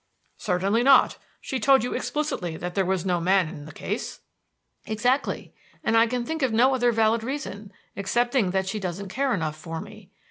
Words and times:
"Certainly 0.39 0.81
not. 0.81 1.19
She 1.39 1.59
told 1.59 1.83
you 1.83 1.93
explicitly 1.93 2.57
that 2.57 2.73
there 2.73 2.87
was 2.87 3.05
no 3.05 3.19
man 3.21 3.47
in 3.47 3.65
the 3.65 3.71
case." 3.71 4.21
"Exactly. 4.87 5.53
And 5.83 5.95
I 5.95 6.07
can 6.07 6.25
think 6.25 6.41
of 6.41 6.51
no 6.51 6.73
other 6.73 6.91
valid 6.91 7.23
reason, 7.23 7.71
excepting 7.95 8.49
that 8.49 8.67
she 8.67 8.79
doesn't 8.79 9.09
care 9.09 9.31
enough 9.31 9.55
for 9.55 9.79
me. 9.79 10.09